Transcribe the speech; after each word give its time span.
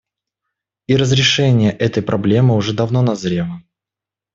И 0.87 0.95
разрешение 0.97 1.71
этой 1.71 2.01
проблемы 2.01 2.55
уже 2.55 2.73
давно 2.73 3.03
назрело. 3.03 3.61